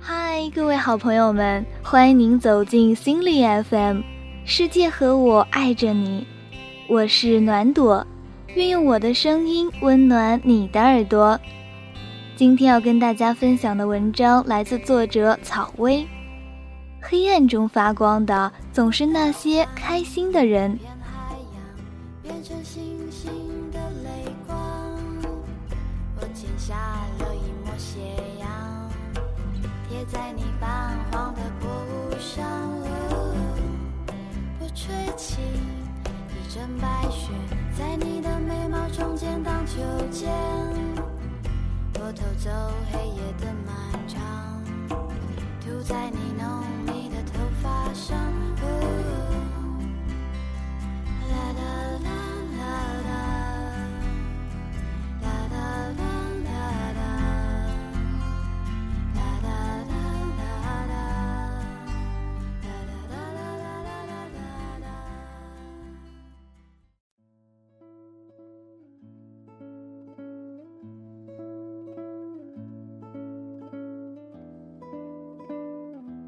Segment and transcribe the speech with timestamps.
[0.00, 4.00] 嗨，各位好朋友们，欢迎您走进心理 FM，
[4.44, 6.26] 世界和我爱着你，
[6.88, 8.06] 我是暖朵，
[8.54, 11.38] 愿用我的声音温暖你的耳朵。
[12.36, 16.06] 今天要跟大家分享的文章来自作者草薇。
[17.00, 20.78] 黑暗中发光的总是那些开心的人。
[26.56, 26.74] 下
[27.20, 27.98] 了一抹斜
[28.37, 28.37] 阳
[29.88, 31.66] 贴在你泛黄的布
[32.20, 32.46] 上，
[34.60, 37.32] 我吹起一阵白雪，
[37.76, 37.87] 在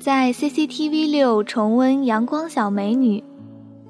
[0.00, 3.20] 在 CCTV 六重温《阳光小美女》，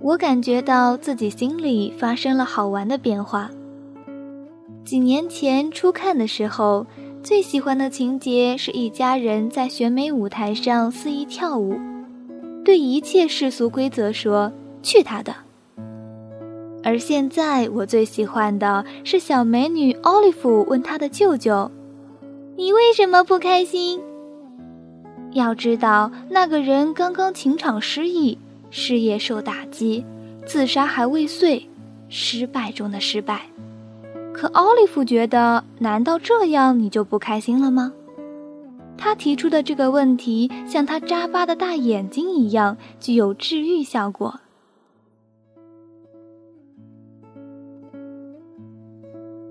[0.00, 3.50] 我感觉到自己心里发生了好玩的变化。
[4.84, 6.86] 几年前初看的时候，
[7.22, 11.78] 最喜欢的情节是一家人在选美舞台上肆意跳舞，
[12.62, 14.52] 对一切世俗规则说
[14.84, 15.34] “去他的”。
[16.84, 21.70] 而现在我最喜欢的是小美女奥利弗问她的舅舅
[22.58, 24.02] ：“你为什么不开心？”
[25.34, 28.38] 要知道，那个人刚刚情场失意，
[28.70, 30.04] 事业受打击，
[30.46, 31.64] 自杀还未遂，
[32.08, 33.42] 失败中的失败。
[34.32, 37.92] 可奥利弗觉得，难道这样你就不开心了吗？
[38.96, 44.40] 他提出的这个问题，像他扎巴的大眼睛一样，具有治愈效果。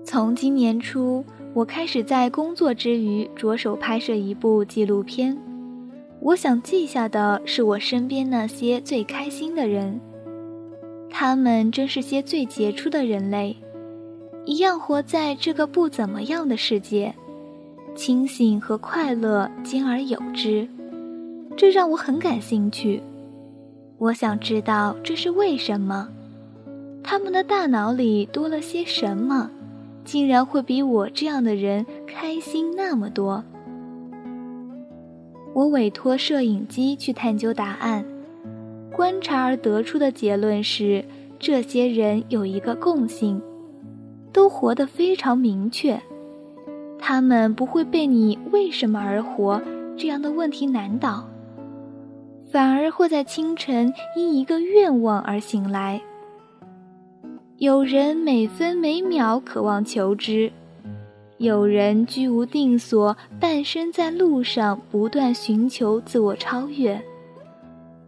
[0.02, 5.36] 从今年初，我开始在工作之余着手拍摄一部纪录片。
[6.24, 10.00] 我想记下的是我身边那些最开心的人，
[11.10, 13.54] 他们真是些最杰出的人类，
[14.46, 17.14] 一样活在这个不怎么样的世界，
[17.94, 20.66] 清醒和快乐兼而有之，
[21.58, 23.02] 这让我很感兴趣。
[23.98, 26.08] 我想知道这是为什么，
[27.02, 29.50] 他们的大脑里多了些什么，
[30.06, 33.44] 竟然会比我这样的人开心那么多。
[35.54, 38.04] 我委托摄影机去探究答案，
[38.90, 41.04] 观察而得出的结论是：
[41.38, 43.40] 这些人有一个共性，
[44.32, 46.00] 都活得非常明确。
[46.98, 49.62] 他们不会被你为什么而活
[49.96, 51.28] 这样的问题难倒，
[52.50, 56.02] 反而会在清晨因一个愿望而醒来。
[57.58, 60.50] 有人每分每秒渴望求知。
[61.44, 66.98] 有人居无定所，半生在路上不断寻求自我超越；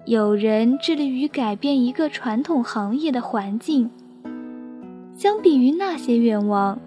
[0.07, 3.91] 有人致力于改变一个传统行业的环境。
[5.15, 6.79] 相比于那些愿望，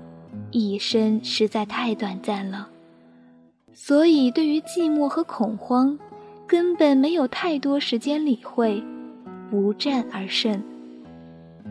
[0.49, 2.67] 一生实在太短暂了。
[3.71, 5.99] 所以，对于寂寞和恐慌，
[6.47, 8.83] 根本没有太多时间理会，
[9.51, 10.59] 不战而胜。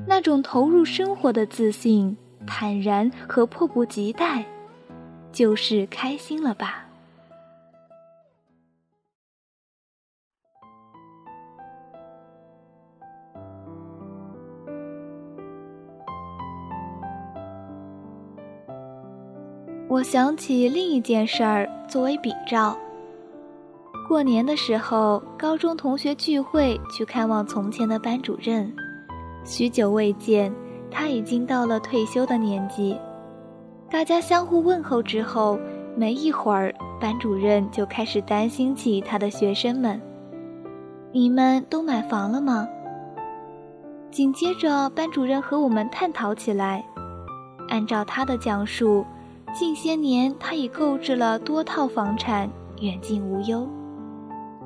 [0.07, 2.17] 那种投入生活的自信、
[2.47, 4.45] 坦然和迫不及待。
[5.33, 6.85] 就是开心了吧？
[19.91, 22.77] 我想起另一件事儿作为比照。
[24.07, 28.75] 过年的时候，高中同学聚会去看望从前的班主任，
[29.45, 30.55] 许久未见，
[30.91, 32.97] 他已经到了退休的年纪。
[33.91, 35.59] 大家相互问候之后，
[35.97, 39.99] 没一会儿，班主任就开始担心起他的学生们
[41.11, 42.69] ：“你们都买房了吗？”
[44.13, 46.85] 紧接着，班主任和我们探讨起来。
[47.71, 49.07] 按照他的讲述，
[49.55, 52.49] 近些年他已购置了多套房产，
[52.83, 53.67] 远近无忧。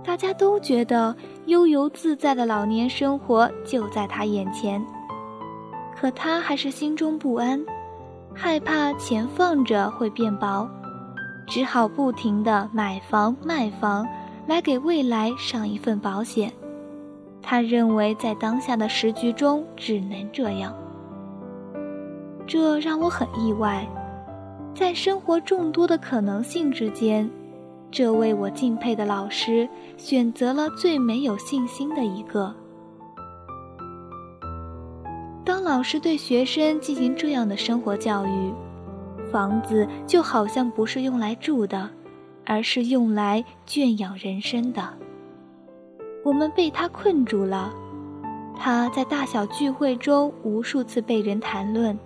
[0.02, 1.14] 大家都觉得
[1.46, 4.84] 悠游自在的老年生活就在他眼前，
[5.94, 7.64] 可他还是心中不安。
[8.34, 10.68] 害怕钱放着会变薄，
[11.46, 14.06] 只好不停地买房卖房，
[14.46, 16.52] 来给未来上一份保险。
[17.40, 20.74] 他认为在当下的时局中只能这样，
[22.46, 23.86] 这让我很意外。
[24.74, 27.28] 在生活众多的可能性之间，
[27.90, 32.54] 这位我敬佩的老师选择了最没有信心的一个。
[35.62, 38.52] 老师对学生进行这样的生活教育，
[39.30, 41.88] 房子就好像不是用来住的，
[42.44, 44.82] 而是用来圈养人生的。
[46.24, 47.72] 我们被他困住了，
[48.56, 51.96] 他在大小聚会中无数次被人谈论，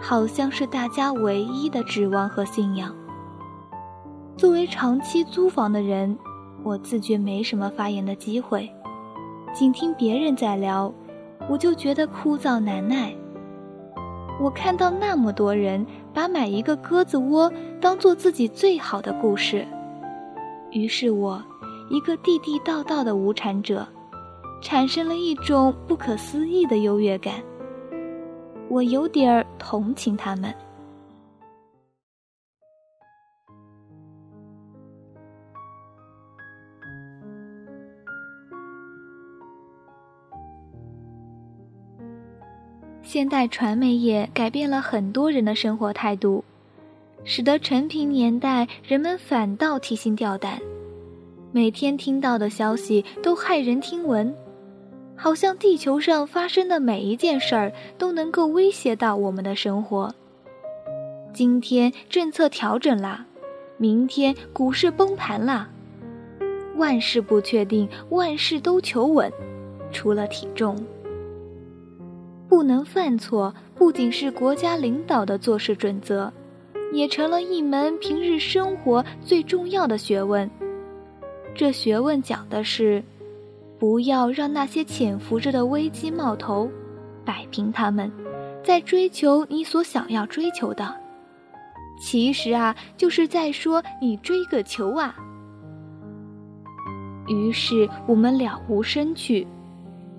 [0.00, 2.94] 好像是大家唯一的指望和信仰。
[4.36, 6.16] 作为长期租房的人，
[6.62, 8.70] 我自觉没什么发言的机会，
[9.52, 10.92] 仅听别人在聊。
[11.50, 13.12] 我就觉得枯燥难耐。
[14.40, 19.66] 我看到那么多人把买一个鸽子窝当做自己最好的故事，
[20.70, 21.42] 于是我，
[21.90, 23.86] 一个地地道道的无产者，
[24.62, 27.34] 产生了一种不可思议的优越感。
[28.68, 30.54] 我有点儿同情他们。
[43.12, 46.44] 现代传媒业改变了很多人的生活态度，
[47.24, 50.60] 使得陈平年代人们反倒提心吊胆，
[51.50, 54.32] 每天听到的消息都骇人听闻，
[55.16, 60.14] 好像地球上发生的每一件事儿都能够威胁到我们的生活。
[61.32, 63.26] 今天政策调整啦，
[63.76, 65.68] 明天股市崩盘啦，
[66.76, 69.32] 万事不确定，万事都求稳，
[69.90, 70.76] 除了体重。
[72.50, 76.32] 不能犯错，不仅是国家领导的做事准则，
[76.92, 80.50] 也成了一门平日生活最重要的学问。
[81.54, 83.04] 这学问讲的是，
[83.78, 86.68] 不要让那些潜伏着的危机冒头，
[87.24, 88.10] 摆平他们，
[88.64, 90.92] 在追求你所想要追求的。
[92.02, 95.14] 其实啊，就是在说你追个球啊。
[97.28, 99.46] 于是我们了无生趣。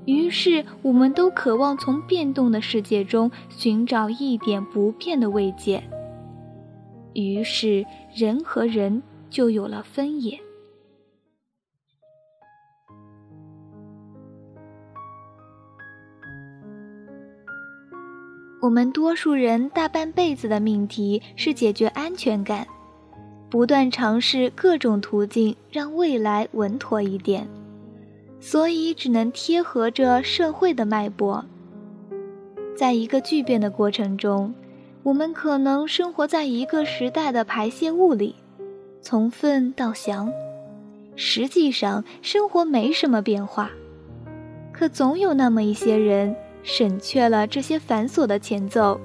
[0.06, 5.84] 于是，我们都渴望从变动的世界中寻找一点不变的慰藉。
[7.14, 10.40] 于是，人和人就有了分野。
[18.62, 22.66] 我们多数人大半辈子的命题是解决安全感，
[23.50, 27.48] 不断尝试各种途径，让未来稳妥一点。
[28.42, 31.46] 所以只能贴合着社会的脉搏。
[32.76, 34.54] 在一个巨变的过程中，
[35.04, 38.36] 我们可能生活在一个时代的排泄物里，
[39.00, 40.34] 从粪到翔。
[41.16, 43.70] 实际上，生活没什么变化，
[44.72, 49.00] 可总有那么一些人省却了这些繁琐的前奏，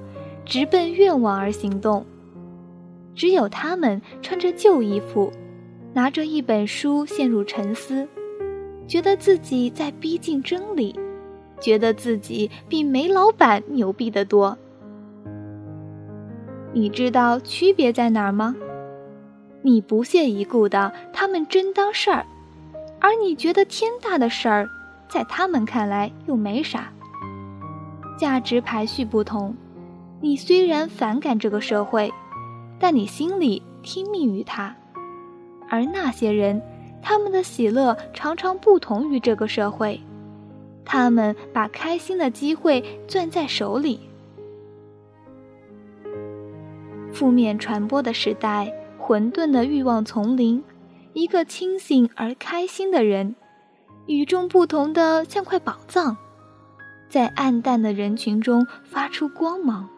[0.46, 2.06] 直奔愿望而行动。
[3.14, 5.30] 只有他们穿着旧衣服，
[5.92, 8.08] 拿着一本书，陷入沉思。
[8.86, 10.94] 觉得自己在逼近真理，
[11.60, 14.56] 觉得自己比煤老板牛逼得多。
[16.72, 18.54] 你知道区别在哪儿吗？
[19.62, 22.24] 你不屑一顾的，他们真当事儿；
[23.00, 24.68] 而你觉得天大的事儿，
[25.08, 26.92] 在他们看来又没啥。
[28.16, 29.56] 价值排序不同，
[30.20, 32.12] 你虽然反感这个社会，
[32.78, 34.76] 但你心里听命于他，
[35.68, 36.62] 而那些人。
[37.08, 40.00] 他们的喜乐常常不同于这个社会，
[40.84, 44.00] 他们把开心的机会攥在手里。
[47.12, 50.64] 负面传播的时代，混沌的欲望丛林，
[51.12, 53.36] 一个清醒而开心的人，
[54.06, 56.16] 与众不同的像块宝藏，
[57.08, 59.88] 在暗淡的人群中发出光芒。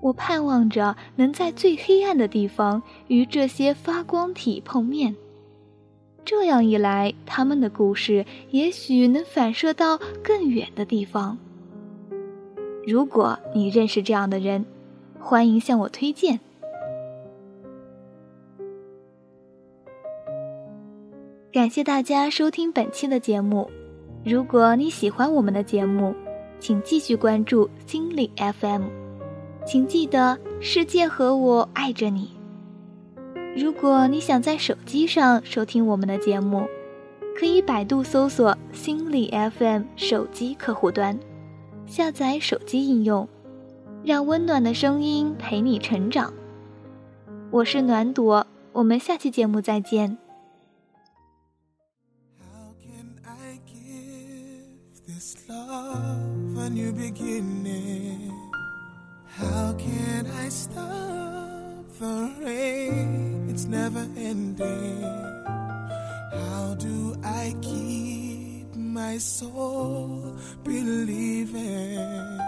[0.00, 5.16] 我盼望着能在最黑暗的地方与这些发光体碰面。
[6.26, 11.38] 这样一来，他们的故事也许能反射到更远的地方。
[12.84, 14.66] 如果你认识这样的人，
[15.20, 16.40] 欢迎向我推荐。
[21.52, 23.70] 感谢大家收听本期的节目。
[24.24, 26.12] 如果你喜欢我们的节目，
[26.58, 28.82] 请继续关注心理 FM。
[29.64, 32.35] 请记得，世界和我爱着你。
[33.56, 36.68] 如果你想在手机上收听我们的节目，
[37.38, 41.18] 可以百度搜索“心理 FM” 手机客户端，
[41.86, 43.26] 下载手机应用，
[44.04, 46.34] 让温暖的声音陪你成长。
[47.50, 50.18] 我是暖朵，我们下期节目再见。
[52.38, 58.32] How can I give this love a new beginning?
[59.26, 63.35] How can I stop the rain?
[63.56, 65.00] it's never ending.
[66.30, 72.38] How do I keep my soul believing?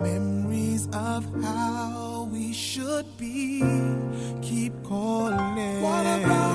[0.00, 3.60] Memories of how we should be
[4.40, 5.82] keep calling.
[5.82, 6.49] What about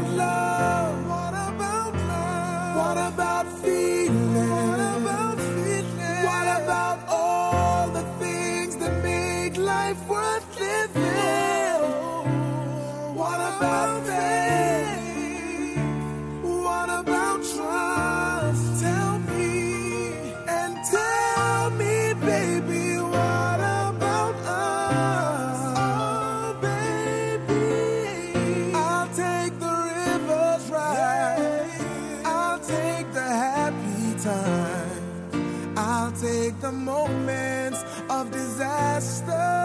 [38.26, 39.65] of disaster.